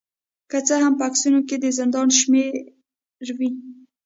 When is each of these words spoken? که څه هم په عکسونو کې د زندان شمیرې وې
که 0.49 0.57
څه 0.67 0.75
هم 0.83 0.93
په 0.99 1.03
عکسونو 1.09 1.39
کې 1.47 1.55
د 1.59 1.65
زندان 1.77 2.07
شمیرې 2.19 3.31
وې 3.37 3.49